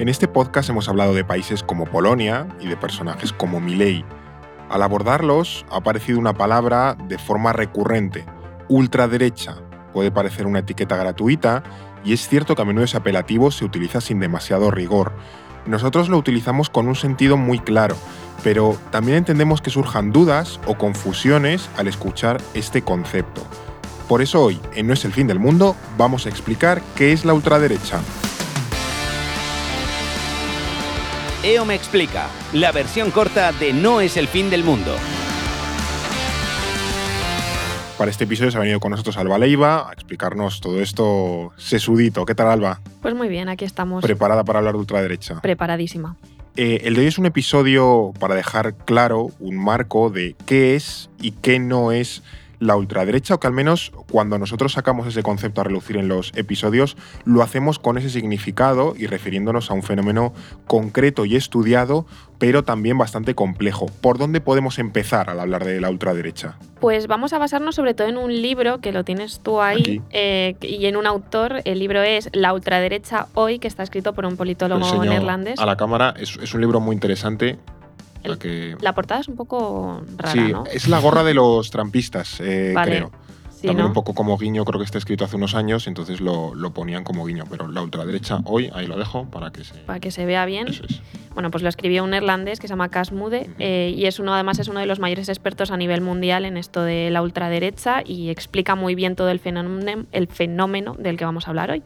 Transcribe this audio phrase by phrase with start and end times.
[0.00, 4.02] En este podcast hemos hablado de países como Polonia y de personajes como Milei.
[4.70, 8.24] Al abordarlos ha aparecido una palabra de forma recurrente,
[8.70, 9.56] ultraderecha.
[9.92, 11.62] Puede parecer una etiqueta gratuita
[12.02, 15.12] y es cierto que a menudo ese apelativo se utiliza sin demasiado rigor.
[15.66, 17.94] Nosotros lo utilizamos con un sentido muy claro,
[18.42, 23.42] pero también entendemos que surjan dudas o confusiones al escuchar este concepto.
[24.08, 27.26] Por eso hoy, en No es el fin del mundo, vamos a explicar qué es
[27.26, 28.00] la ultraderecha.
[31.42, 34.94] EO me explica, la versión corta de No es el fin del mundo.
[37.96, 42.26] Para este episodio se ha venido con nosotros Alba Leiva a explicarnos todo esto sesudito.
[42.26, 42.82] ¿Qué tal, Alba?
[43.00, 44.02] Pues muy bien, aquí estamos.
[44.02, 45.40] ¿Preparada para hablar de ultraderecha?
[45.40, 46.16] Preparadísima.
[46.56, 51.08] Eh, el de hoy es un episodio para dejar claro un marco de qué es
[51.22, 52.22] y qué no es
[52.60, 56.30] la ultraderecha, o que al menos cuando nosotros sacamos ese concepto a relucir en los
[56.36, 60.32] episodios, lo hacemos con ese significado y refiriéndonos a un fenómeno
[60.66, 62.06] concreto y estudiado,
[62.38, 63.86] pero también bastante complejo.
[64.00, 66.58] ¿Por dónde podemos empezar al hablar de la ultraderecha?
[66.80, 70.54] Pues vamos a basarnos sobre todo en un libro que lo tienes tú ahí eh,
[70.60, 71.62] y en un autor.
[71.64, 75.58] El libro es La ultraderecha hoy, que está escrito por un politólogo neerlandés.
[75.58, 77.58] A la cámara es, es un libro muy interesante
[78.80, 83.10] la portada es un poco rara, sí, es la gorra de los trampistas, eh, creo.
[83.66, 87.04] También un poco como guiño, creo que está escrito hace unos años, entonces lo, ponían
[87.04, 87.44] como guiño.
[87.50, 90.68] Pero la ultraderecha hoy, ahí lo dejo para que se, para que se vea bien.
[91.34, 94.34] Bueno, pues lo escribió un neerlandés que se llama Cas Mude eh, y es uno,
[94.34, 98.02] además es uno de los mayores expertos a nivel mundial en esto de la ultraderecha
[98.04, 101.82] y explica muy bien todo el fenómeno, el fenómeno del que vamos a hablar hoy.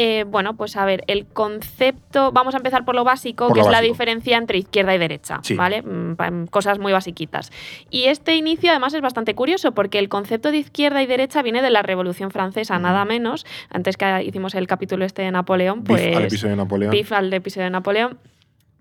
[0.00, 3.66] Eh, bueno, pues a ver, el concepto, vamos a empezar por lo básico, que es
[3.66, 5.82] la diferencia entre izquierda y derecha, ¿vale?
[5.82, 7.50] Mm, cosas muy basiquitas.
[7.90, 11.62] Y este inicio además es bastante curioso porque el concepto de izquierda y derecha viene
[11.62, 13.44] de la Revolución Francesa, nada menos.
[13.70, 16.16] Antes que hicimos el capítulo este de Napoleón, pues...
[16.16, 16.94] al episodio de Napoleón.
[17.10, 18.18] al episodio de Napoleón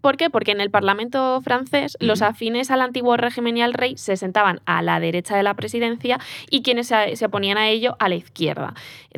[0.02, 0.30] ¿Por qué?
[0.30, 4.62] Porque en el Parlamento francés los afines al antiguo régimen y al rey se sentaban
[4.66, 6.20] a la derecha de la presidencia
[6.50, 8.74] y quienes se, oponían a ello a la izquierda.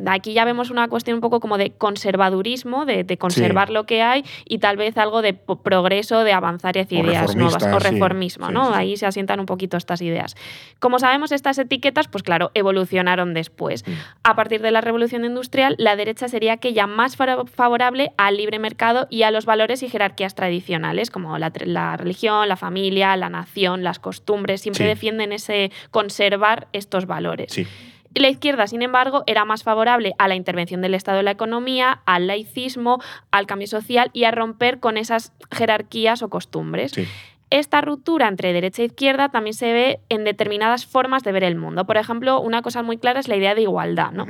[0.06, 4.24] Aquí ya vemos una cuestión un poco como de conservadurismo, de, conservar lo que hay
[4.46, 8.50] y tal vez algo de progreso, de avanzar hacia ideas nuevas o reformismo.
[8.50, 8.72] ¿no?
[8.74, 10.36] Ahí se asientan un poquito estas ideas.
[10.78, 13.86] Como sabemos, estas etiquetas, pues claro, evolucionaron después.
[13.86, 13.92] Mm.
[14.24, 19.06] A partir de la revolución industrial, la derecha sería aquella más favorable al libre mercado
[19.10, 20.69] y a los valores y jerarquías tradicionales
[21.10, 27.56] como la, religión, la familia, la nación, las costumbres, siempre defienden ese conservar estos valores.
[28.14, 32.02] La izquierda, sin embargo, era más favorable a la intervención del Estado en la economía,
[32.06, 36.92] al laicismo, al cambio social y a romper con esas jerarquías o costumbres.
[37.50, 41.56] Esta ruptura entre derecha e izquierda también se ve en determinadas formas de ver el
[41.56, 41.84] mundo.
[41.84, 44.12] Por ejemplo, una cosa muy clara es la idea de igualdad.
[44.12, 44.26] ¿no?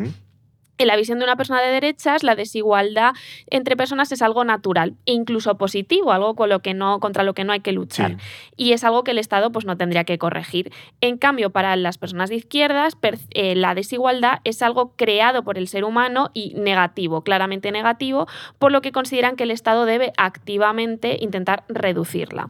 [0.80, 3.12] En la visión de una persona de derechas, la desigualdad
[3.50, 7.34] entre personas es algo natural e incluso positivo, algo con lo que no, contra lo
[7.34, 8.16] que no hay que luchar.
[8.56, 10.72] Y es algo que el Estado pues, no tendría que corregir.
[11.02, 12.96] En cambio, para las personas de izquierdas,
[13.32, 18.26] eh, la desigualdad es algo creado por el ser humano y negativo, claramente negativo,
[18.58, 22.48] por lo que consideran que el Estado debe activamente intentar reducirla.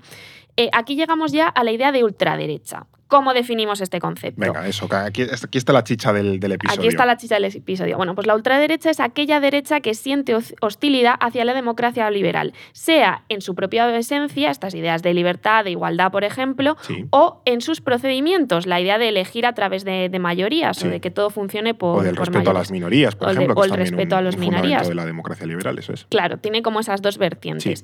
[0.60, 2.84] Eh, aquí llegamos ya a la idea de ultraderecha.
[3.06, 4.38] ¿Cómo definimos este concepto?
[4.38, 5.22] Venga, eso, aquí,
[5.52, 6.78] está la chicha del, episodio.
[6.78, 7.96] Aquí está la chicha del episodio.
[7.96, 13.24] Bueno, pues la ultraderecha es aquella derecha que siente hostilidad hacia la democracia liberal, sea
[13.30, 16.76] en su propia esencia, estas ideas de libertad, de igualdad, por ejemplo,
[17.08, 21.10] o en sus procedimientos, la idea de elegir a través de, mayorías o de que
[21.10, 22.00] todo funcione por.
[22.00, 23.54] O del respeto a las minorías, por ejemplo.
[23.56, 24.86] o el respeto a las minorías.
[24.86, 26.04] de la democracia liberal, eso es.
[26.10, 27.82] Claro, tiene como esas dos vertientes.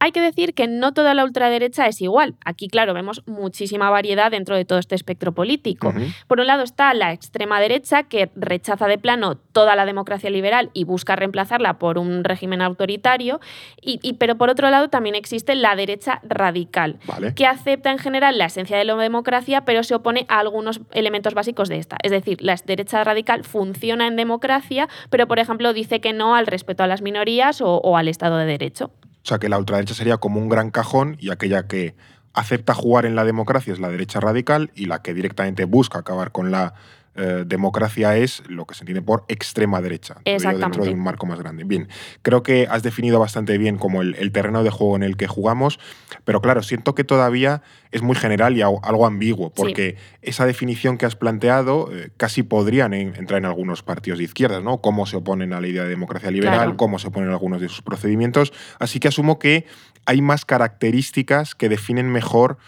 [0.00, 2.36] Hay que decir que no toda la ultraderecha es igual.
[2.44, 5.92] Aquí, claro, vemos muchísima variedad dentro de todo este espectro político.
[6.26, 10.70] Por un lado está la extrema derecha, que rechaza de plano toda la democracia liberal
[10.72, 13.40] y busca reemplazarla por un régimen autoritario.
[13.80, 16.98] Y, pero por otro lado también existe la derecha radical,
[17.34, 21.34] que acepta en general la esencia de la democracia, pero se opone a algunos elementos
[21.34, 21.96] básicos de esta.
[22.02, 26.46] Es decir, la derecha radical funciona en democracia, pero por ejemplo dice que no al
[26.46, 28.92] respeto a las minorías o al Estado de Derecho.
[29.28, 31.94] O sea, que la ultraderecha sería como un gran cajón y aquella que
[32.32, 36.32] acepta jugar en la democracia es la derecha radical y la que directamente busca acabar
[36.32, 36.72] con la
[37.18, 41.40] eh, democracia es lo que se entiende por extrema derecha, dentro de un marco más
[41.40, 41.64] grande.
[41.64, 41.88] Bien,
[42.22, 45.80] creo que has definido bastante bien como el, terreno de juego en el que jugamos,
[46.24, 51.06] pero claro, siento que todavía es muy general y algo ambiguo, porque esa definición que
[51.06, 54.80] has planteado eh, casi podrían entrar en algunos partidos de izquierdas, ¿no?
[54.80, 57.82] Cómo se oponen a la idea de democracia liberal, cómo se oponen algunos de sus
[57.82, 58.52] procedimientos.
[58.78, 59.66] Así que asumo que
[60.06, 62.58] hay más características que definen mejor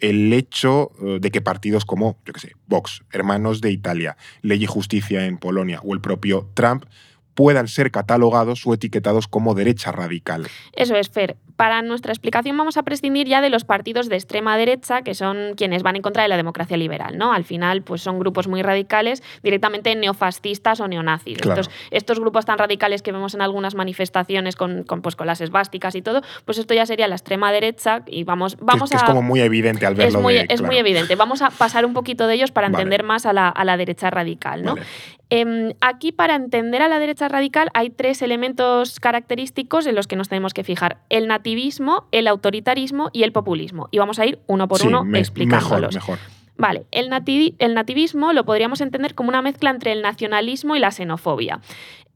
[0.00, 4.62] el hecho eh, de que partidos como, yo qué sé, Vox, Hermanos de Italia, Ley
[4.62, 6.84] y Justicia en Polonia o el propio Trump
[7.34, 10.46] puedan ser catalogados o etiquetados como derecha radical.
[10.72, 11.36] Eso es, Fer.
[11.56, 15.54] Para nuestra explicación vamos a prescindir ya de los partidos de extrema derecha, que son
[15.56, 17.32] quienes van en contra de la democracia liberal, ¿no?
[17.32, 21.38] Al final, pues son grupos muy radicales, directamente neofascistas o neonazis.
[21.38, 25.94] Estos, estos, grupos tan radicales que vemos en algunas manifestaciones con, pues, con las esvásticas
[25.94, 28.96] y todo, pues esto ya sería la extrema derecha y vamos, vamos a...
[28.96, 30.18] Es como muy evidente al verlo.
[30.18, 31.14] Es muy, es muy evidente.
[31.16, 34.10] Vamos a pasar un poquito de ellos para entender más a la, a la, derecha
[34.10, 34.74] radical, ¿no?
[35.30, 40.16] Em, aquí, para entender a la derecha radical, hay tres elementos característicos en los que
[40.16, 43.88] nos tenemos que fijar: el nativismo, el autoritarismo y el populismo.
[43.90, 45.94] Y vamos a ir uno por uno explicándolos.
[45.94, 46.18] Mejor,
[46.60, 47.08] Vale, el,
[47.58, 51.60] el, nativismo lo podríamos entender como una mezcla entre el nacionalismo y la xenofobia.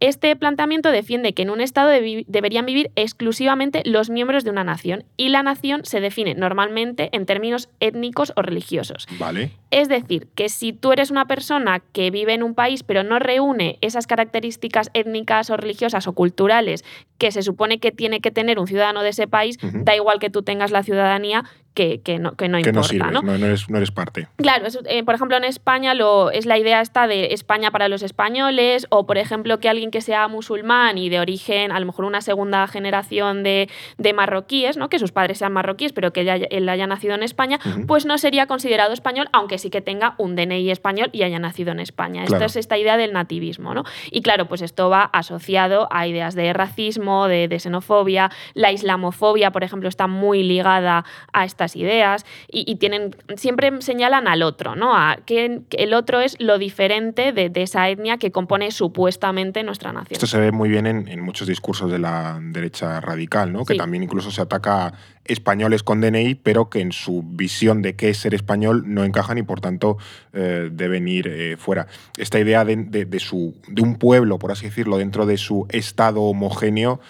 [0.00, 5.04] Este planteamiento defiende que en un Estado deberían vivir exclusivamente los miembros de una nación
[5.16, 9.06] y la nación se define normalmente en términos étnicos o religiosos.
[9.18, 9.52] Vale.
[9.70, 13.18] Es decir, que si tú eres una persona que vive en un país pero no
[13.18, 16.84] reúne esas características étnicas o religiosas o culturales
[17.18, 20.30] que se supone que tiene que tener un ciudadano de ese país, da igual que
[20.30, 21.44] tú tengas la ciudadanía,
[21.74, 23.10] que, no, que no importa.
[23.10, 24.28] No, no, eres, no, eres, parte.
[24.36, 28.02] Claro, eh, por ejemplo, en España lo, es la idea esta de España para los
[28.02, 32.04] españoles, o por ejemplo que alguien que sea musulmán y de origen, a lo mejor
[32.04, 33.68] una segunda generación de,
[34.14, 34.88] marroquíes, ¿no?
[34.88, 36.20] que sus padres sean marroquíes, pero que
[36.50, 37.58] él haya nacido en España,
[37.88, 41.72] pues no sería considerado español, aunque sí que tenga un DNI español y haya nacido
[41.72, 42.24] en España.
[42.24, 43.74] Esta es esta idea del nativismo.
[43.74, 43.82] ¿no?
[44.10, 49.50] Y claro, pues esto va asociado a ideas de racismo, de, de xenofobia, la islamofobia,
[49.50, 54.94] por ejemplo, está muy ligada a esta ideas y, tienen, siempre señalan al otro, ¿no?
[54.94, 60.06] A que el otro es lo diferente de, esa etnia que compone supuestamente nuestra nación.
[60.10, 63.64] Esto se ve muy bien en, muchos discursos de la derecha radical, ¿no?
[63.64, 64.92] Que también incluso se ataca a
[65.24, 69.38] españoles con DNI, pero que en su visión de qué es ser español no encajan
[69.38, 69.96] y por tanto
[70.32, 71.86] eh, deben ir eh, fuera.
[72.16, 77.00] Esta idea de, su, de un pueblo, por así decirlo, dentro de su estado homogéneo,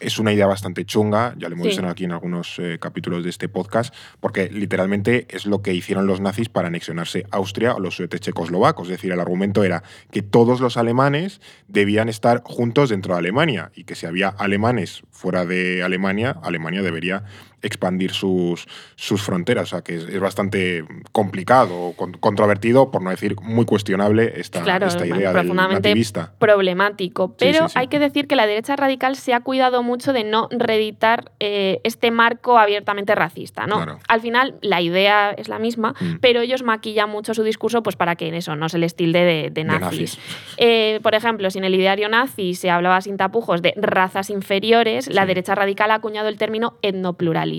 [0.00, 3.30] es una idea bastante chunga, ya lo hemos visto aquí en algunos eh, capítulos de
[3.30, 7.96] este podcast, porque literalmente es lo que hicieron los nazis para anexionarse Austria o los
[7.96, 8.88] sudetes checoslovacos.
[8.88, 13.72] Es decir, el argumento era que todos los alemanes debían estar juntos dentro de Alemania
[13.74, 17.24] y que si había alemanes fuera de Alemania, Alemania debería
[17.62, 19.64] expandir sus, sus fronteras.
[19.64, 25.32] O sea, que es, bastante complicado, controvertido, por no decir muy cuestionable esta, esta idea
[25.32, 26.32] del nativista.
[26.38, 27.34] problemático.
[27.36, 31.32] Pero hay que decir que la derecha radical se ha cuidado mucho de no reeditar
[31.40, 33.66] eh, este marco abiertamente racista.
[33.66, 33.98] ¿no?
[34.08, 36.16] Al final, la idea es la misma, mm.
[36.20, 39.50] pero ellos maquillan mucho su discurso pues, para que en eso no se les tilde
[39.50, 40.18] de, nazis.
[40.58, 45.08] Eh, por ejemplo, si en el ideario nazi se hablaba sin tapujos de razas inferiores,
[45.08, 47.55] la derecha radical ha acuñado el término etnopluralismo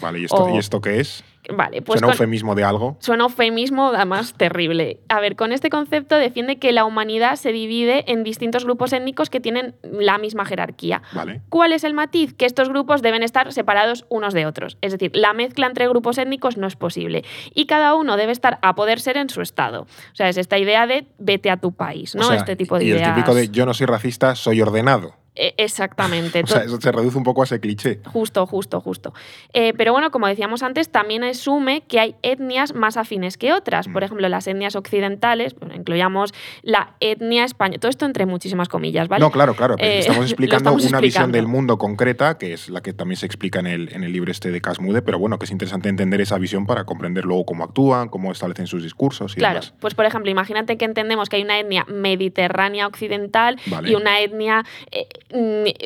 [0.00, 1.24] Vale, ¿y esto, ¿y esto qué es?
[1.48, 2.96] Vale, pues ¿Suena eufemismo de algo?
[3.00, 5.00] Suena eufemismo, además terrible.
[5.08, 9.30] A ver, con este concepto defiende que la humanidad se divide en distintos grupos étnicos
[9.30, 11.02] que tienen la misma jerarquía.
[11.12, 11.40] Vale.
[11.48, 12.34] ¿Cuál es el matiz?
[12.34, 14.76] Que estos grupos deben estar separados unos de otros.
[14.82, 17.24] Es decir, la mezcla entre grupos étnicos no es posible.
[17.54, 19.82] Y cada uno debe estar a poder ser en su estado.
[19.82, 22.30] O sea, es esta idea de vete a tu país, ¿no?
[22.32, 23.08] este tipo de y ideas.
[23.08, 25.14] el típico de yo no soy racista, soy ordenado.
[25.40, 26.40] E, exactamente.
[26.44, 28.00] o sea, eso se reduce un poco a ese cliché.
[28.04, 29.14] Justo, justo, justo.
[29.54, 33.88] Eh, pero bueno, como decíamos antes, también asume que hay etnias más afines que otras.
[33.88, 34.04] Por mm.
[34.04, 37.80] ejemplo, las etnias occidentales, bueno, incluyamos la etnia española.
[37.80, 39.20] Todo esto entre muchísimas comillas, ¿vale?
[39.24, 39.76] No, claro, claro.
[39.78, 43.60] Eh, estamos explicando una visión del mundo concreta, que es la que también se explica
[43.60, 46.36] en el, en el libro este de Casmude, pero bueno, que es interesante entender esa
[46.36, 50.30] visión para comprender luego cómo actúan, cómo establecen sus discursos y Claro, pues por ejemplo,
[50.30, 55.06] imagínate que entendemos que hay una etnia mediterránea occidental y una etnia eh,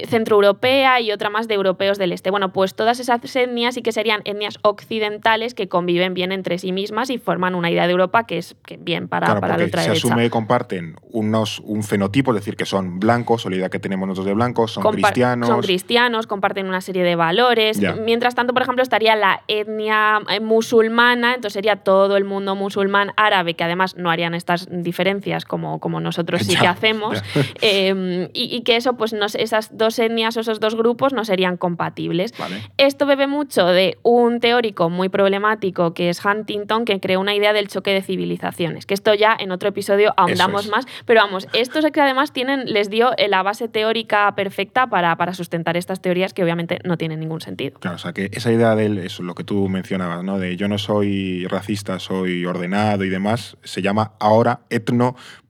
[0.09, 2.31] centroeuropea y otra más de europeos del este.
[2.31, 6.73] Bueno, pues todas esas etnias sí que serían etnias occidentales que conviven bien entre sí
[6.73, 9.91] mismas y forman una idea de Europa que es bien para, para la otra se
[9.91, 13.79] asume que comparten unos, un fenotipo, es decir, que son blancos, o la idea que
[13.79, 15.49] tenemos nosotros de blancos, son cristianos.
[15.49, 17.81] Son cristianos, comparten una serie de valores.
[18.05, 23.13] Mientras tanto, por ejemplo, estaría la etnia eh, musulmana, entonces sería todo el mundo musulmán
[23.17, 27.23] árabe, que además no harían estas diferencias como, como nosotros sí que hacemos,
[27.61, 31.25] em, y, y, que eso, pues, nos, esas dos etnias o esos dos grupos no
[31.25, 32.33] serían compatibles.
[32.77, 37.53] Esto bebe mucho de un teórico muy problemático que es Huntington, que creó una idea
[37.53, 41.85] del choque de civilizaciones, que esto ya en otro episodio ahondamos más, pero vamos, estos
[41.93, 46.43] que además tienen, les dio la base teórica perfecta para, para sustentar estas teorías que
[46.43, 47.79] obviamente no tienen ningún sentido.
[47.81, 50.39] Claro, o sea que esa idea de eso, lo que tú mencionabas, ¿no?
[50.39, 54.61] de yo no soy racista, soy ordenado y demás, se llama ahora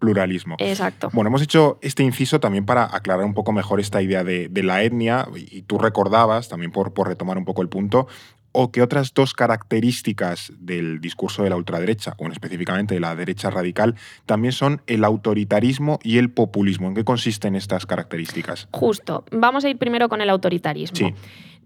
[0.05, 0.57] etnopluralismo.
[0.59, 1.11] Exacto.
[1.13, 4.83] Bueno, hemos hecho este inciso también para aclarar un poco mejor esta idea de, la
[4.83, 8.07] etnia, y tú recordabas, también por, por retomar un poco el punto,
[8.57, 13.51] o que otras dos características del discurso de la ultraderecha, o específicamente de la derecha
[13.51, 13.97] radical,
[14.27, 16.87] también son el autoritarismo y el populismo.
[16.87, 18.69] ¿En qué consisten estas características?
[18.71, 19.25] Justo.
[19.33, 20.97] Vamos a ir primero con el autoritarismo.
[20.97, 21.15] Sí.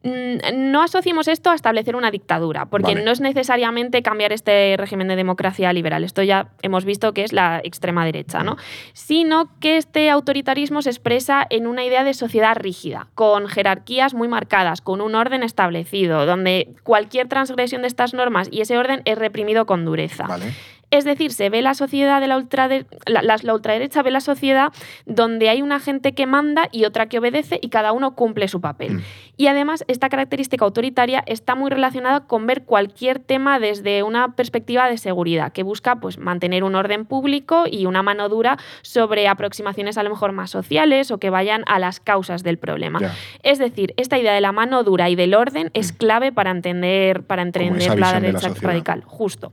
[0.02, 3.04] Mm, no asociemos esto a establecer una dictadura, porque Vale.
[3.04, 6.04] no es necesariamente cambiar este régimen de democracia liberal.
[6.04, 8.56] Esto ya hemos visto que es la extrema derecha, ¿no?
[8.92, 14.28] Sino que este autoritarismo se expresa en una idea de sociedad rígida, con jerarquías muy
[14.28, 19.18] marcadas, con un orden establecido, donde cualquier transgresión de estas normas y ese orden es
[19.18, 20.26] reprimido con dureza.
[20.26, 20.52] ¿Vale?
[20.90, 24.20] Es decir, se ve la sociedad de la, ultrade- la, la- la ultraderecha ve la
[24.20, 24.72] sociedad
[25.04, 28.60] donde hay una gente que manda y otra que obedece y cada uno cumple su
[28.60, 28.94] papel.
[28.94, 29.02] Mm.
[29.36, 34.88] Y además, esta característica autoritaria está muy relacionada con ver cualquier tema desde una perspectiva
[34.88, 39.98] de seguridad, que busca pues, mantener un orden público y una mano dura sobre aproximaciones
[39.98, 42.98] a lo mejor más sociales o que vayan a las causas del problema.
[43.42, 47.22] Es decir, esta idea de la mano dura y del orden es clave para entender,
[47.24, 49.52] para entender la visión de la derecha radical, justo.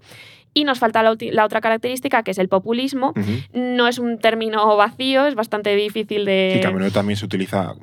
[0.55, 1.11] Y nos falta la,
[1.45, 3.13] otra característica, que es el populismo.
[3.53, 6.51] No es un término vacío, es bastante difícil de...
[6.53, 7.75] Sí, que a menudo también se utiliza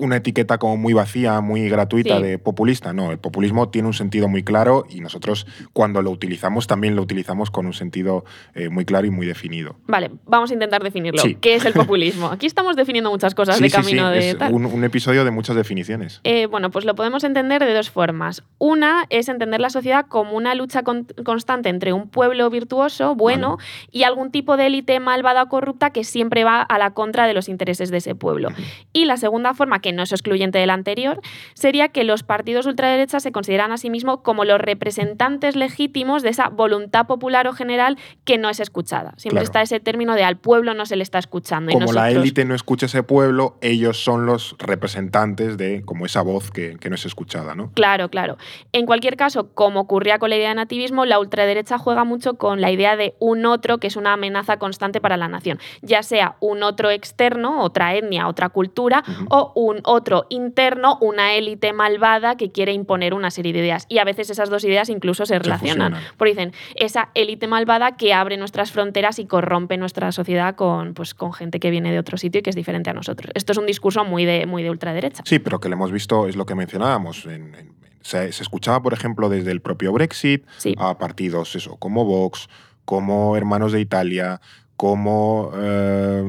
[0.00, 2.22] una etiqueta como muy vacía, muy gratuita Sí.
[2.22, 2.92] de populista.
[2.92, 7.02] No, el populismo tiene un sentido muy claro y nosotros cuando lo utilizamos también lo
[7.02, 9.76] utilizamos con un sentido eh, muy claro y muy definido.
[9.86, 11.20] Vale, vamos a intentar definirlo.
[11.22, 11.36] Sí.
[11.40, 12.28] ¿Qué es el populismo?
[12.28, 14.52] Aquí estamos definiendo muchas cosas Sí, de sí, camino sí, de es tal.
[14.52, 16.20] un, un episodio de muchas definiciones.
[16.24, 18.42] Eh, bueno, pues lo podemos entender de dos formas.
[18.58, 23.58] Una es entender la sociedad como una lucha con- constante entre un pueblo virtuoso, bueno,
[23.90, 27.34] y algún tipo de élite malvada o corrupta que siempre va a la contra de
[27.34, 28.48] los intereses de ese pueblo.
[28.92, 31.20] Y la segunda forma, que no es excluyente de la anterior,
[31.54, 36.30] sería que los partidos ultraderecha se consideran a sí mismos como los representantes legítimos de
[36.30, 39.14] esa voluntad popular o general que no es escuchada.
[39.16, 39.44] Siempre Claro.
[39.44, 41.70] está ese término de al pueblo no se le está escuchando.
[41.70, 46.22] y Como la élite no escucha ese pueblo, ellos son los representantes de como esa
[46.22, 47.70] voz que, que no es escuchada, ¿no?
[47.72, 48.36] Claro, claro.
[48.72, 52.60] En cualquier caso, como ocurría con la idea de nativismo, la ultraderecha juega mucho con
[52.60, 56.36] la idea de un otro que es una amenaza constante para la nación, ya sea
[56.40, 62.50] un otro externo, otra etnia, otra cultura, o un otro interno, una élite malvada que
[62.52, 63.86] quiere imponer una serie de ideas.
[63.88, 65.92] Y a veces esas dos ideas incluso se relacionan.
[65.92, 66.14] fusionan.
[66.16, 71.14] Porque dicen, esa élite malvada que abre nuestras fronteras y corrompe nuestra sociedad con, pues,
[71.14, 73.30] con gente que viene de otro sitio y que es diferente a nosotros.
[73.34, 75.22] Esto es un discurso muy de, muy de ultraderecha.
[75.26, 77.26] Sí, pero que lo hemos visto, es lo que mencionábamos.
[77.26, 80.74] en- en- se, se escuchaba, por ejemplo, desde el propio Brexit Sí.
[80.78, 82.48] a partidos eso, como Vox,
[82.86, 84.40] como Hermanos de Italia,
[84.80, 86.22] como eh,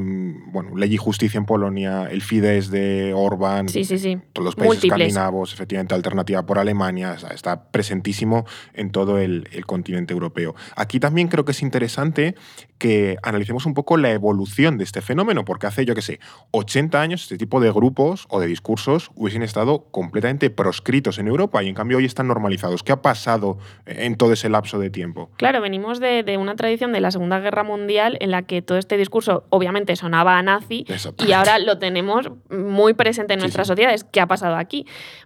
[0.47, 4.17] bueno, Ley y Justicia en Polonia, el Fidesz de Orban, Sí, sí, sí.
[4.33, 5.07] todos los países Múltiples.
[5.07, 10.53] escandinavos, efectivamente, alternativa por Alemania, está presentísimo en todo el, el continente europeo.
[10.75, 12.35] Aquí también creo que es interesante
[12.77, 16.99] que analicemos un poco la evolución de este fenómeno, porque hace, yo qué sé, 80
[16.99, 21.69] años este tipo de grupos o de discursos hubiesen estado completamente proscritos en Europa y
[21.69, 22.83] en cambio hoy están normalizados.
[22.83, 25.29] ¿Qué ha pasado en todo ese lapso de tiempo?
[25.37, 28.77] Claro, venimos de, de una tradición de la Segunda Guerra Mundial en la que todo
[28.77, 30.85] este discurso obviamente sonaba a nazi
[31.25, 33.71] y ahora lo tenemos muy presente en Sí, nuestras sí.
[33.71, 34.03] sociedades.
[34.03, 34.85] ¿Qué ha pasado aquí?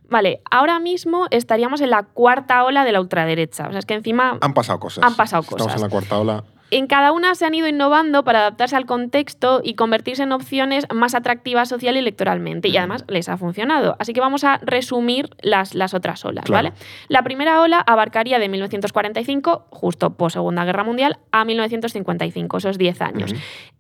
[0.10, 3.68] Vale, ahora mismo estaríamos en la cuarta ola de la ultraderecha.
[3.68, 5.04] O sea, es que encima Han pasado cosas.
[5.04, 5.76] Han pasado Estamos cosas.
[5.78, 6.44] en la cuarta ola.
[6.78, 10.86] En cada una se han ido innovando para adaptarse al contexto y convertirse en opciones
[10.94, 12.68] más atractivas social y electoralmente.
[12.68, 13.96] Y además les ha funcionado.
[13.98, 16.72] Así que vamos a resumir las, las otras olas, Claro.
[16.72, 16.82] ¿vale?
[17.08, 23.02] La primera ola abarcaría de 1945, justo post Segunda Guerra Mundial, a 1955, esos 10
[23.02, 23.34] años.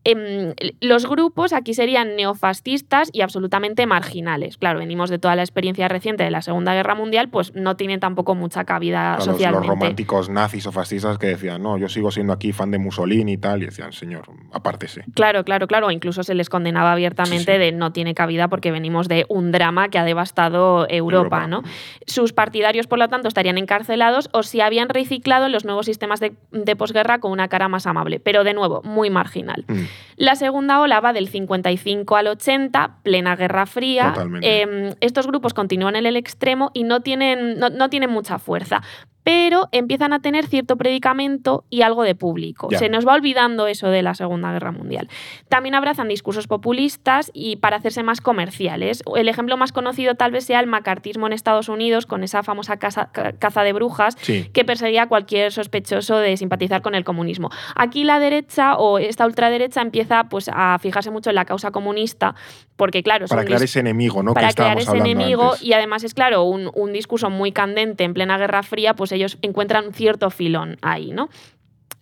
[0.06, 4.58] Em, los grupos aquí serían neofascistas y absolutamente marginales.
[4.58, 8.00] Claro, venimos de toda la experiencia reciente de la Segunda Guerra Mundial, pues no tienen
[8.00, 12.32] tampoco mucha cabida Claro, los, románticos nazis o fascistas que decían, no, yo sigo siendo
[12.32, 14.24] aquí fan de Mussolini y tal, y decían, señor,
[14.54, 15.04] apártese.
[15.14, 15.92] Claro, claro, claro.
[15.92, 17.58] Incluso se les condenaba abiertamente Sí, sí.
[17.58, 21.48] de no tiene cabida porque venimos de un drama que ha devastado Europa, Europa.
[21.48, 21.64] ¿no?
[22.06, 26.20] Sus partidarios, por lo tanto, estarían encarcelados o se habían reciclado en los nuevos sistemas
[26.20, 28.20] de, de posguerra con una cara más amable.
[28.20, 29.66] Pero de nuevo, muy marginal.
[29.68, 29.84] Mm.
[30.18, 34.14] La segunda ola va del 55 al 80, plena Guerra Fría.
[34.14, 34.62] Totalmente.
[34.62, 38.82] Eh, estos grupos continúan en el extremo y no tienen, no, no tienen mucha fuerza.
[39.26, 42.70] Pero empiezan a tener cierto predicamento y algo de público.
[42.70, 42.78] Ya.
[42.78, 45.10] Se nos va olvidando eso de la Segunda Guerra Mundial.
[45.50, 49.02] También abrazan discursos populistas y para hacerse más comerciales.
[49.16, 52.78] El ejemplo más conocido tal vez sea el macartismo en Estados Unidos con esa famosa
[52.78, 54.48] casa- caza de brujas Sí.
[54.54, 57.50] que perseguía a cualquier sospechoso de simpatizar con el comunismo.
[57.76, 62.36] Aquí la derecha o esta ultraderecha empieza pues, a fijarse mucho en la causa comunista,
[62.76, 64.34] porque claro, Para crear ese enemigo, ¿no?
[64.34, 65.64] para que crear ese enemigo antes.
[65.64, 69.38] y además es claro, un, un discurso muy candente en plena Guerra Fría, pues ellos
[69.42, 71.30] encuentran un cierto filón ahí, ¿no?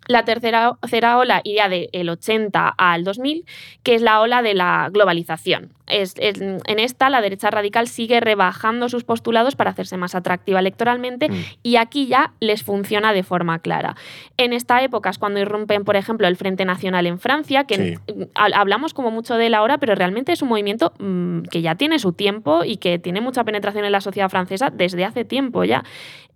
[0.07, 3.45] La tercera, tercera ola iría del 80 al 2000,
[3.83, 5.71] que es la ola de la globalización.
[5.85, 11.29] es, en esta la derecha radical sigue rebajando sus postulados para hacerse más atractiva electoralmente
[11.29, 11.33] Mm.
[11.61, 13.95] y aquí ya les funciona de forma clara.
[14.37, 18.13] En esta época es cuando irrumpen, por ejemplo, el Frente Nacional en Francia, que Sí.
[18.15, 21.61] mm, ha- hablamos como mucho de él ahora, pero realmente es un movimiento mm, que
[21.61, 25.25] ya tiene su tiempo y que tiene mucha penetración en la sociedad francesa desde hace
[25.25, 25.83] tiempo ya.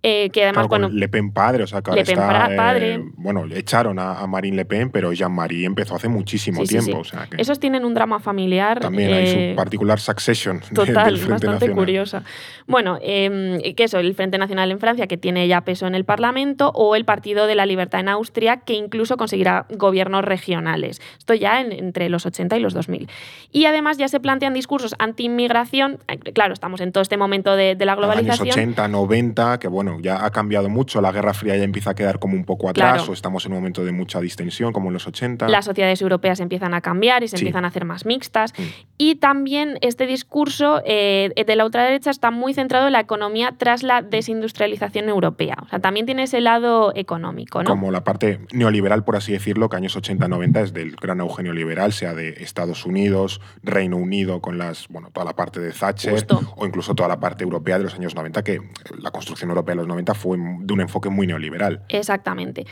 [0.02, 2.56] Eh, que además, Claro, bueno, Le Pen padre, o sea, que Le Pen está, eh,
[2.56, 3.02] padre.
[3.16, 6.92] bueno, le echaron a, a Marine Le Pen, pero Jean-Marie empezó hace muchísimo Sí, tiempo.
[6.92, 6.98] sí.
[7.00, 8.78] O sea, que esos tienen un drama familiar.
[8.78, 11.76] también hay eh, su particular succession Total, del Frente bastante Nacional.
[11.76, 12.22] curiosa.
[12.68, 16.04] Bueno, eh, que eso, el Frente Nacional en Francia, que tiene ya peso en el
[16.04, 21.00] Parlamento, o el Partido de la Libertad en Austria, que incluso conseguirá gobiernos regionales.
[21.18, 23.08] Esto ya en- entre los 80 y los 2000.
[23.50, 25.98] Y además ya se plantean discursos anti-inmigración.
[26.08, 28.48] Eh, Claro, estamos en todo este momento de, de la Años globalización.
[28.50, 32.18] 80, 90, que bueno, ya ha cambiado mucho, la Guerra Fría ya empieza a quedar
[32.18, 33.10] como un poco atrás, Claro.
[33.10, 35.48] o estamos en un momento de mucha distensión, como en los 80.
[35.48, 37.44] Las sociedades europeas empiezan a cambiar y se Sí.
[37.44, 38.52] empiezan a hacer más mixtas.
[38.58, 38.62] Mm.
[38.98, 43.82] Y también este discurso eh, de la ultraderecha está muy centrado en la economía tras
[43.82, 45.56] la desindustrialización europea.
[45.62, 47.68] O sea, también tiene ese lado económico, ¿no?
[47.70, 51.92] Como la parte neoliberal, por así decirlo, que años 80-90 es del gran auge neoliberal,
[51.92, 56.40] sea de Estados Unidos, Reino Unido, con las, bueno, toda la parte de Thatcher, Justo.
[56.56, 58.60] o incluso toda la parte europea de los años 90, que
[59.00, 61.82] la construcción europea los 90 fue de un enfoque muy neoliberal.
[61.88, 62.66] Exactamente.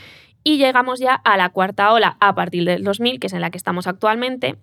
[0.45, 3.51] Y llegamos ya a la cuarta ola a partir del 2000, que es en la
[3.51, 4.57] que estamos actualmente,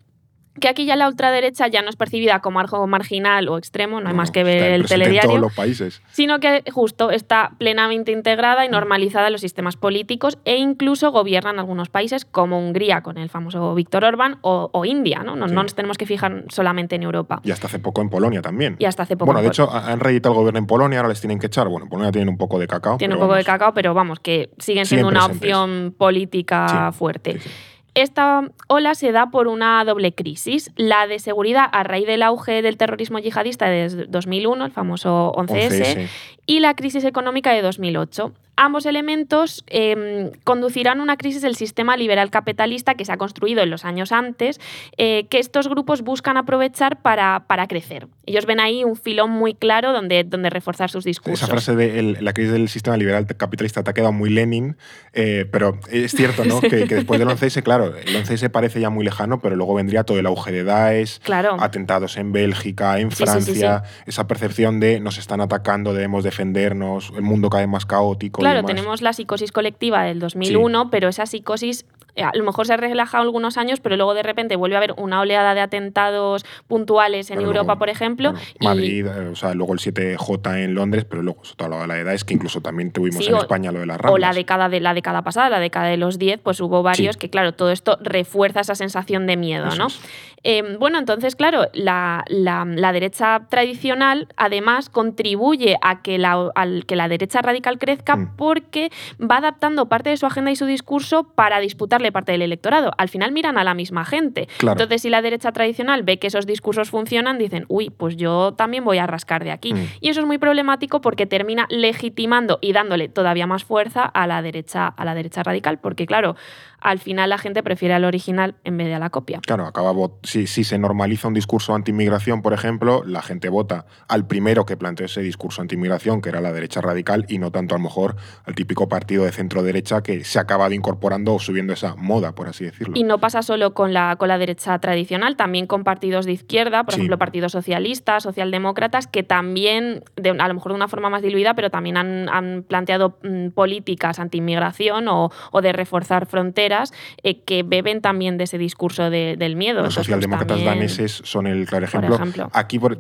[0.60, 4.08] que aquí ya la ultraderecha ya no es percibida como algo marginal o extremo, no
[4.08, 6.02] hay No, más que está ver el presente En telediario, todos los países.
[6.12, 11.50] sino que justo está plenamente integrada y normalizada en los sistemas políticos e incluso gobierna
[11.52, 15.36] en algunos países como Hungría con el famoso Víctor Orbán o, o India, ¿no?
[15.36, 15.54] No, Sí.
[15.56, 17.42] no nos tenemos que fijar solamente en Europa.
[17.44, 18.76] Y hasta hace poco en Polonia también.
[18.80, 19.26] Y hasta hace poco.
[19.26, 21.68] Bueno, de hecho, han reeditado el gobierno en Polonia, ahora les tienen que echar.
[21.68, 22.98] Bueno, en Polonia tienen un poco de cacao.
[22.98, 25.50] Tiene un poco de vamos, cacao, pero vamos, que siguen siendo una presentes.
[25.52, 27.40] opción política Sí, fuerte.
[27.40, 27.50] sí.
[27.96, 32.62] Esta ola se da por una doble crisis, la de seguridad a raíz del auge
[32.62, 36.10] del terrorismo yihadista de 2001, el famoso 11S, 11S.
[36.48, 38.34] y la crisis económica de 2008.
[38.56, 43.64] Ambos elementos eh, conducirán a una crisis del sistema liberal capitalista que se ha construido
[43.64, 44.60] en los años antes,
[44.98, 48.08] eh, que estos grupos buscan aprovechar para, para crecer.
[48.28, 51.42] Ellos ven ahí un filón muy claro donde, donde reforzar sus discursos.
[51.42, 54.78] Esa frase de el- la crisis del sistema liberal capitalista te ha quedado muy Lenin,
[55.14, 56.62] eh, pero es cierto, ¿no?
[56.62, 60.04] que, que después del 11S, claro, el 11S parece ya muy lejano, pero luego vendría
[60.04, 61.58] todo el auge de Daesh, Claro.
[61.60, 66.24] atentados en Bélgica, en Sí, sí, sí, Francia, esa percepción de nos están atacando, debemos
[66.24, 68.43] defendernos, el mundo vez más caótico.
[68.52, 72.74] Claro, tenemos la psicosis colectiva del 2001, pero esa psicosis eh, a lo mejor se
[72.74, 76.46] ha relajado algunos años, pero luego de repente vuelve a haber una oleada de atentados
[76.68, 78.32] puntuales en Pero Europa, luego, por ejemplo.
[78.34, 81.98] bueno, y- Madrid, eh, o sea, luego el 7J en Londres, pero luego todo la
[81.98, 84.14] edad es que incluso también tuvimos Sí, en o- España lo de las ramblas.
[84.14, 87.16] o la década de la década pasada, la década de los 10, pues hubo varios
[87.16, 87.20] Sí.
[87.20, 89.88] que, claro, todo esto refuerza esa sensación de miedo, Eso ¿no?
[89.88, 90.00] es.
[90.44, 96.86] Eh, bueno, entonces, claro, la, la- la derecha tradicional además contribuye a que la, al
[96.86, 98.36] que la derecha radical crezca Mm.
[98.36, 102.92] porque va adaptando parte de su agenda y su discurso para disputarle parte del electorado.
[102.98, 104.48] Al final miran a la misma gente.
[104.58, 104.74] Claro.
[104.74, 108.84] Entonces, si la derecha tradicional ve que esos discursos funcionan, dicen, uy, pues yo también
[108.84, 109.74] voy a rascar de aquí.
[109.74, 109.88] Mm.
[110.02, 114.42] Y eso es muy problemático porque termina legitimando y dándole todavía más fuerza a la
[114.42, 116.36] derecha, a la derecha radical, porque claro,
[116.82, 119.40] al final la gente prefiere al original en vez de a la copia.
[119.46, 119.94] Claro, acaba
[120.34, 124.76] si, si se normaliza un discurso anti-inmigración, por ejemplo, la gente vota al primero que
[124.78, 128.16] planteó ese discurso anti-inmigración, que era la derecha radical, y no tanto a lo mejor
[128.46, 132.48] al típico partido de centro-derecha que se ha acabado incorporando o subiendo esa moda, por
[132.48, 132.94] así decirlo.
[132.98, 136.84] Y no pasa solo con la, con la derecha tradicional, también con partidos de izquierda,
[136.84, 137.00] por Sí.
[137.02, 141.54] ejemplo, partidos socialistas, socialdemócratas, que también, de, a lo mejor de una forma más diluida,
[141.54, 146.92] pero también han, han planteado mm, políticas anti-inmigración o, o de reforzar fronteras
[147.24, 149.82] eh, que beben también de ese discurso de- del miedo.
[149.84, 150.08] Los Entonces,
[150.48, 152.18] también- daneses son el claro por ejemplo.
[152.54, 152.98] Aquí por-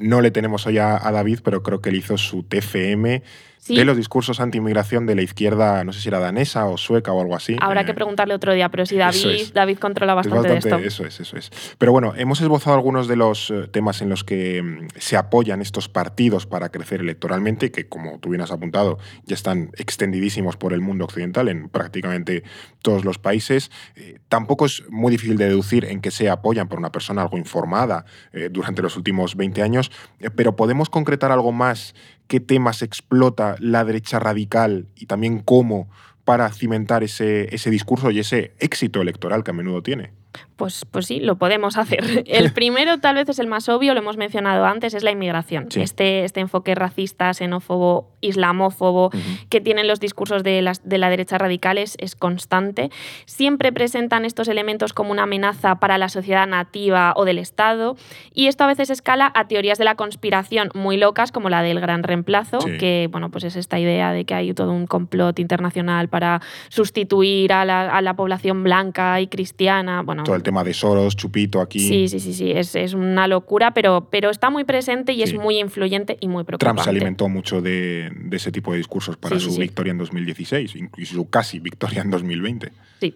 [0.00, 3.22] no le tenemos hoy a, a David, pero creo que él hizo su TFM
[3.60, 3.76] Sí.
[3.76, 7.20] de los discursos anti-inmigración de la izquierda, no sé si era danesa o sueca o
[7.20, 7.56] algo así.
[7.60, 9.52] Habrá Eh, que preguntarle otro día, pero sí, eso David, es.
[9.52, 10.76] David controla Es bastante, de esto.
[10.78, 11.50] Eso es, eso es.
[11.76, 15.60] Pero bueno, hemos esbozado algunos de los eh, temas en los que mm, se apoyan
[15.60, 20.72] estos partidos para crecer electoralmente, que como tú bien has apuntado, ya están extendidísimos por
[20.72, 22.42] el mundo occidental en prácticamente
[22.82, 23.70] todos los países.
[23.94, 27.36] Eh, tampoco es muy difícil de deducir en qué se apoyan por una persona algo
[27.36, 29.90] informada eh, durante los últimos 20 años,
[30.34, 31.94] pero podemos concretar algo más
[32.30, 35.90] qué temas explota la derecha radical y también cómo
[36.24, 40.12] para cimentar ese, ese discurso y ese éxito electoral que a menudo tiene.
[40.60, 42.04] Pues, pues sí, lo podemos hacer.
[42.26, 45.68] El primero tal vez es el más obvio, lo hemos mencionado antes, es la inmigración.
[45.74, 49.10] Este, este enfoque racista, xenófobo, islamófobo
[49.48, 52.90] que tienen los discursos de, las, de la derecha radical es, constante.
[53.24, 57.96] Siempre presentan estos elementos como una amenaza para la sociedad nativa o del Estado
[58.34, 61.80] y esto a veces escala a teorías de la conspiración muy locas como la del
[61.80, 66.08] gran reemplazo, que bueno, pues es esta idea de que hay todo un complot internacional
[66.08, 70.02] para sustituir a la, a la población blanca y cristiana.
[70.02, 71.78] Bueno, todo el tema de Soros, Chupito aquí.
[71.78, 72.50] Sí, sí, sí, sí.
[72.50, 76.42] Es, es una locura, pero, pero está muy presente y es muy influyente y muy
[76.42, 76.74] preocupante.
[76.74, 80.74] Trump se alimentó mucho de, de ese tipo de discursos para su victoria en 2016,
[80.74, 82.72] incluso su casi victoria en 2020.
[83.00, 83.14] Sí.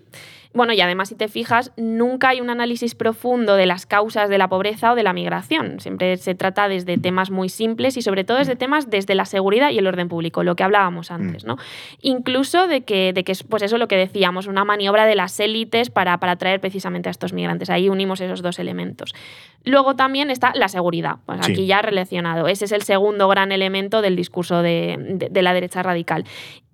[0.55, 4.39] Bueno, y además, si te fijas, nunca hay un análisis profundo de las causas de
[4.39, 5.81] la pobreza o de la migración.
[5.81, 9.71] Siempre se trata desde temas muy simples y sobre todo desde temas desde la seguridad
[9.71, 11.49] y el orden público, lo que hablábamos antes, mm.
[11.49, 11.57] ¿no?
[12.03, 15.41] Incluso de que, de que pues eso es lo que decíamos, una maniobra de las
[15.41, 17.69] élites para, para atraer precisamente a estos migrantes.
[17.69, 19.13] Ahí unimos esos dos elementos.
[19.65, 22.47] Luego también está la seguridad, pues aquí ya relacionado.
[22.47, 26.25] Ese es el segundo gran elemento del discurso de, de la derecha radical.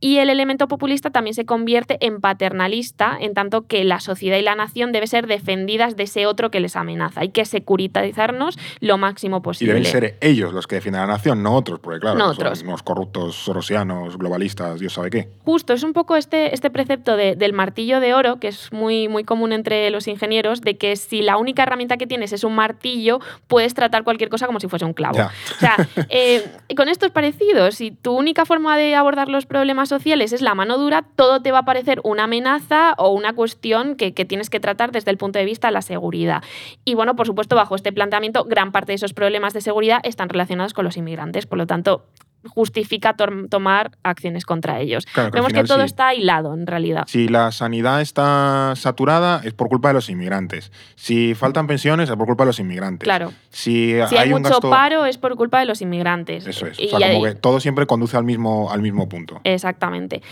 [0.00, 4.42] Y el elemento populista también se convierte en paternalista, en tanto que la sociedad y
[4.42, 7.20] la nación deben ser defendidas de ese otro que les amenaza.
[7.20, 9.72] Hay que securitizarnos lo máximo posible.
[9.72, 12.68] Y deben ser ellos los que defienden a la nación, no otros, porque claro, son
[12.68, 15.28] unos corruptos sorosianos, globalistas, Dios sabe qué.
[15.44, 19.24] Justo, es un poco este, este precepto del martillo de oro, que es muy, muy
[19.24, 23.20] común entre los ingenieros, de que si la única herramienta que tienes es un martillo,
[23.48, 25.18] puedes tratar cualquier cosa como si fuese un clavo.
[25.18, 25.76] O sea,
[26.08, 26.42] eh,
[26.74, 27.70] con esto es parecido.
[27.70, 31.52] Si tu única forma de abordar los problemas sociales es la mano dura, todo te
[31.52, 35.38] va a parecer una amenaza o una cuestión que, tienes que tratar desde el punto
[35.38, 36.42] de vista de la seguridad.
[36.86, 40.30] Y bueno, por supuesto, bajo este planteamiento, gran parte de esos problemas de seguridad están
[40.30, 41.46] relacionados con los inmigrantes.
[41.46, 42.06] Por lo tanto,
[42.48, 43.14] justifica
[43.48, 45.06] tomar acciones contra ellos.
[45.32, 47.04] Vemos que todo está hilado en realidad.
[47.06, 50.72] Si la sanidad está saturada es por culpa de los inmigrantes.
[50.96, 53.04] Si faltan pensiones es por culpa de los inmigrantes.
[53.04, 53.32] Claro.
[53.50, 56.46] Si, hay, mucho paro es por culpa de los inmigrantes.
[56.46, 56.78] Eso es.
[56.92, 59.40] o sea, como que todo siempre conduce al mismo, al mismo punto.
[59.44, 60.22] Exactamente.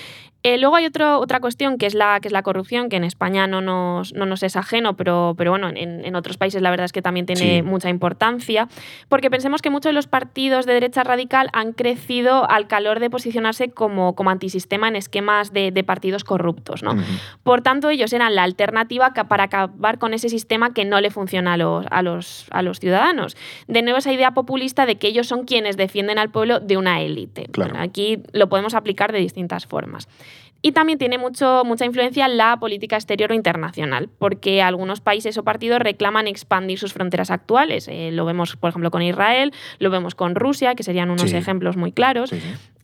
[0.44, 3.02] Eh, luego hay otro, otra cuestión que es, la, que es la corrupción, que en
[3.02, 6.70] España no nos, no nos es ajeno, pero, pero bueno, en, en, otros países la
[6.70, 8.68] verdad es que también tiene mucha importancia,
[9.08, 13.10] porque pensemos que muchos de los partidos de derecha radical han crecido al calor de
[13.10, 16.84] posicionarse como, como antisistema en esquemas de, de partidos corruptos.
[16.84, 16.94] ¿no?
[17.42, 21.54] Por tanto, ellos eran la alternativa para acabar con ese sistema que no le funciona
[21.54, 23.36] a los, a los, a los ciudadanos.
[23.66, 27.00] De nuevo, esa idea populista de que ellos son quienes defienden al pueblo de una
[27.00, 27.48] élite.
[27.76, 30.08] aquí lo podemos aplicar de distintas formas.
[30.60, 35.44] Y también tiene mucho, mucha influencia la política exterior o internacional, porque algunos países o
[35.44, 37.86] partidos reclaman expandir sus fronteras actuales.
[37.86, 41.76] Eh, lo vemos, por ejemplo, con Israel, lo vemos con Rusia, que serían unos ejemplos
[41.76, 42.32] muy claros.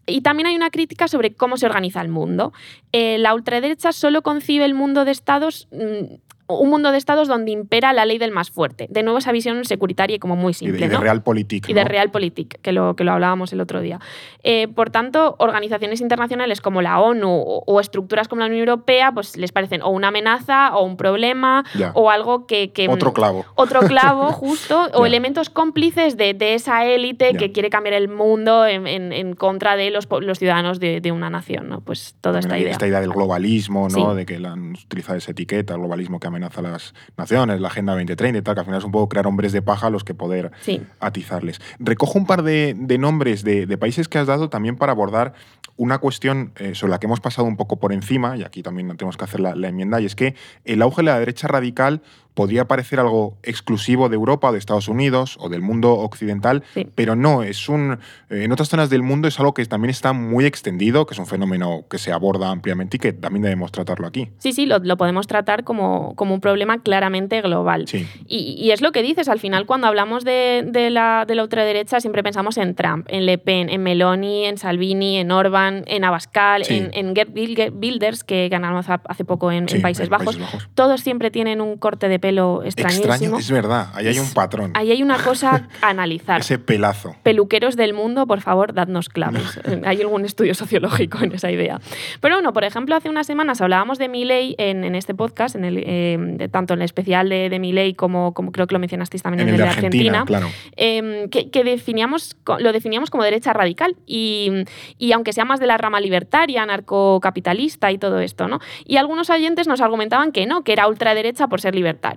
[0.06, 2.52] Y también hay una crítica sobre cómo se organiza el mundo.
[2.92, 6.14] Eh, la ultraderecha solo concibe el mundo de estados mm,
[6.46, 8.86] un mundo de estados donde impera la ley del más fuerte.
[8.90, 10.84] De nuevo, esa visión securitaria como muy simple.
[10.84, 11.68] Y de, realpolitik.
[11.68, 13.98] Y de realpolitik, que lo, que lo hablábamos el otro día.
[14.42, 17.30] Eh, por tanto, organizaciones internacionales como la ONU
[17.66, 21.64] o, estructuras como la Unión Europea, pues les parecen o una amenaza o un problema
[21.94, 23.44] o algo que, Otro clavo.
[23.54, 29.34] Otro clavo, justo, o elementos cómplices de, esa élite que quiere cambiar el mundo en,
[29.34, 31.80] contra de los, los ciudadanos de, una nación, ¿no?
[31.80, 32.72] Pues toda esta idea.
[32.72, 34.14] Esta idea del globalismo, ¿no?
[34.14, 37.92] De que han utilizado esa etiqueta, el globalismo que amenaza a las naciones, la Agenda
[37.92, 40.04] 2030 y tal, que al final es un poco crear hombres de paja a los
[40.04, 40.52] que poder
[41.00, 41.60] atizarles.
[41.78, 45.34] Recojo un par de, nombres de, países que has dado también para abordar
[45.76, 48.96] una cuestión eh, sobre la que hemos pasado un poco por encima, y aquí también
[48.96, 52.02] tenemos que hacer la, la enmienda, y es que el auge de la derecha radical
[52.34, 57.42] podría parecer algo exclusivo de Europa de Estados Unidos o del mundo occidental, pero no,
[57.42, 61.14] es un en otras zonas del mundo es algo que también está muy extendido, que
[61.14, 64.30] es un fenómeno que se aborda ampliamente y que también debemos tratarlo aquí.
[64.38, 67.86] Sí, sí, lo, podemos tratar como, como, un problema claramente global.
[68.26, 72.22] Y, es lo que dices, al final cuando hablamos de, la, de la ultraderecha siempre
[72.22, 76.90] pensamos en Trump, en Le Pen, en Meloni, en Salvini, en Orban, en Abascal, en,
[76.92, 80.38] en Get Builders, que ganaron hace poco en, Países, Bajos.
[80.74, 83.12] Todos siempre tienen un corte de pelo extrañísimo.
[83.12, 84.70] Extraño, es verdad, ahí hay un patrón.
[84.72, 86.40] Ahí hay una cosa a analizar.
[86.40, 87.14] Ese pelazo.
[87.22, 89.60] Peluqueros del mundo, por favor, dadnos claves.
[89.84, 91.82] hay algún estudio sociológico en esa idea.
[92.22, 95.66] Pero bueno, por ejemplo, hace unas semanas hablábamos de Milley en, en este podcast, en
[95.66, 99.22] el, eh, tanto en el especial de, de Milley como, como creo que lo mencionasteis
[99.22, 100.48] también en, el, de Argentina, claro.
[100.76, 104.64] Em, que, que, definíamos, lo definíamos como derecha radical y,
[104.96, 108.60] y aunque sea más de la rama libertaria, anarcocapitalista y todo esto, ¿no?
[108.86, 112.13] Y algunos oyentes nos argumentaban que no, que era ultraderecha por ser libertario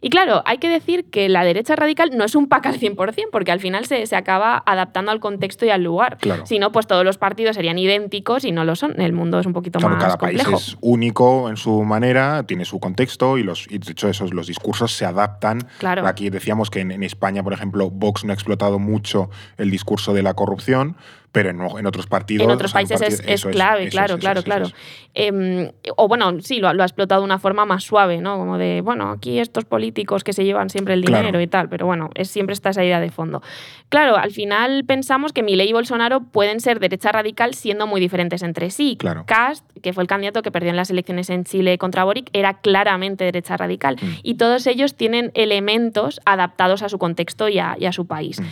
[0.00, 3.28] Y claro, hay que decir que la derecha radical no es un PAC al 100%,
[3.30, 6.18] porque al final se, se acaba adaptando al contexto y al lugar.
[6.18, 6.46] Claro.
[6.46, 9.00] Si no, pues todos los partidos serían idénticos y no lo son.
[9.00, 10.52] El mundo es un poquito Claro, más cada complejo.
[10.52, 14.32] país es único en su manera, tiene su contexto y, los, y de hecho esos,
[14.32, 15.66] los discursos se adaptan.
[15.78, 16.06] Claro.
[16.06, 20.14] Aquí decíamos que en, en España, por ejemplo, Vox no ha explotado mucho el discurso
[20.14, 20.96] de la corrupción,
[21.34, 22.44] pero en, en otros partidos...
[22.44, 24.64] En otros o sea, en países es, es clave, eso claro, eso claro, claro.
[24.66, 24.74] es.
[25.14, 28.36] Em, o bueno, sí, lo, ha- lo ha explotado de una forma más suave, ¿no?
[28.38, 31.22] Como de, bueno, aquí estos políticos que se llevan siempre el Claro.
[31.26, 33.42] dinero y tal, pero bueno, es, siempre está esa idea de fondo.
[33.88, 38.42] Claro, al final pensamos que Milei y Bolsonaro pueden ser derecha radical siendo muy diferentes
[38.42, 38.96] entre sí.
[38.98, 39.24] Claro.
[39.26, 42.54] Cast, que fue el candidato que perdió en las elecciones en Chile contra Boric, era
[42.60, 43.96] claramente derecha radical.
[44.00, 44.06] Mm.
[44.22, 48.40] Y todos ellos tienen elementos adaptados a su contexto y a, y a su país.
[48.40, 48.44] Mm.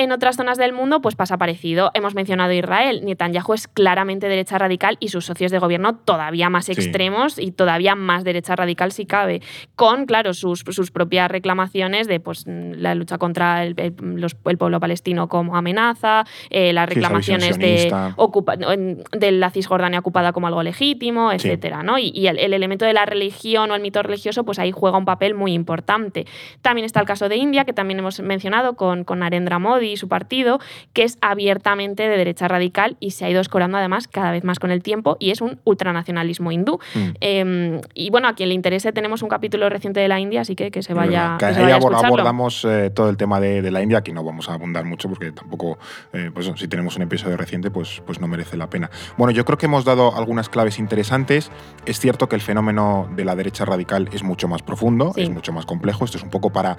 [0.00, 1.90] En otras zonas del mundo, pues pasa parecido.
[1.92, 3.00] Hemos mencionado Israel.
[3.04, 6.72] Netanyahu es claramente derecha radical y sus socios de gobierno todavía más Sí.
[6.72, 9.42] extremos y todavía más derecha radical si cabe.
[9.74, 14.56] Con, claro, sus, sus propias reclamaciones de pues, la lucha contra el, el- los- el
[14.56, 20.46] pueblo palestino como amenaza, eh, las Sí, reclamaciones de, ocupa- de la Cisjordania ocupada como
[20.46, 21.48] algo legítimo, Sí.
[21.48, 21.98] etcétera, ¿no?
[21.98, 24.96] Y, y el, el elemento de la religión o el mito religioso, pues ahí juega
[24.96, 26.24] un papel muy importante.
[26.62, 29.96] También está el caso de India, que también hemos mencionado con, con Narendra Modi y
[29.96, 30.58] su partido,
[30.92, 34.58] que es abiertamente de derecha radical y se ha ido escorando además cada vez más
[34.58, 36.78] con el tiempo y es un ultranacionalismo hindú.
[36.94, 37.08] Mm.
[37.20, 40.54] Eh, y bueno, a quien le interese, tenemos un capítulo reciente de la India, así
[40.54, 41.36] que que se vaya.
[41.38, 42.06] Que que se ahí vaya a abor- escucharlo.
[42.08, 45.08] abordamos eh, todo el tema de, de la India, aquí no vamos a abundar mucho
[45.08, 45.78] porque tampoco,
[46.12, 48.90] eh, pues si tenemos un episodio reciente, pues, pues no merece la pena.
[49.16, 51.50] Bueno, yo creo que hemos dado algunas claves interesantes.
[51.86, 55.22] Es cierto que el fenómeno de la derecha radical es mucho más profundo, Sí.
[55.22, 56.04] es mucho más complejo.
[56.04, 56.76] Esto es un poco para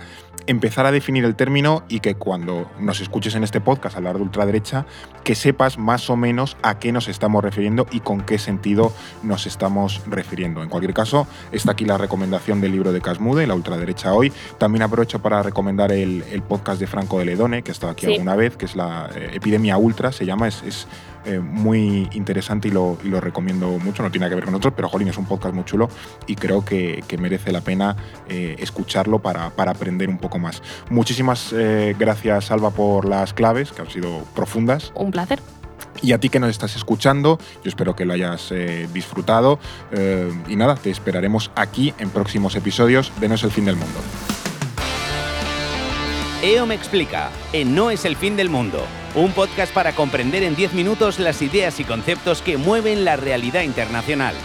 [0.48, 4.23] empezar a definir el término y que cuando nos escuches en este podcast hablar de
[4.23, 4.85] ultraderecha,
[5.23, 9.45] que sepas más o menos a qué nos estamos refiriendo y con qué sentido nos
[9.47, 10.63] estamos refiriendo.
[10.63, 14.31] En cualquier caso, está aquí la recomendación del libro de Casmude, La ultraderecha hoy.
[14.57, 18.05] También aprovecho para recomendar el, el podcast de Franco de Ledone, que ha estado aquí
[18.05, 18.13] Sí.
[18.13, 20.88] alguna vez, que es la eh, Epidemia Ultra, se llama, es, es,
[21.25, 24.03] eh, muy interesante y lo, y lo recomiendo mucho.
[24.03, 25.89] No tiene nada que ver con otros, pero jolín, es un podcast muy chulo
[26.27, 27.95] y creo que, que merece la pena
[28.27, 30.62] eh, escucharlo para, para aprender un poco más.
[30.89, 34.91] Muchísimas eh, gracias, Alba, por las claves, que han sido profundas.
[34.95, 35.39] Un placer.
[36.01, 39.60] Y a ti que nos estás escuchando, yo espero que lo hayas eh, disfrutado.
[39.91, 43.75] Eh, y nada, te esperaremos aquí en próximos episodios de No es el fin del
[43.75, 43.99] mundo.
[46.41, 50.56] EO me explica, en No es el fin del mundo, un podcast para comprender en
[50.56, 54.36] 10 minutos las ideas y conceptos que mueven la realidad internacional.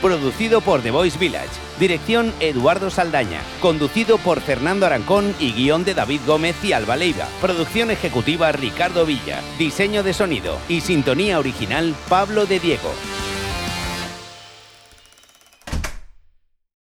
[0.00, 5.94] Producido por The Voice Village, dirección Eduardo Saldaña, conducido por Fernando Arancón y guion de
[5.94, 11.94] David Gómez y Alba Leiva, producción ejecutiva Ricardo Villa, diseño de sonido y sintonía original
[12.08, 12.92] Pablo de Diego.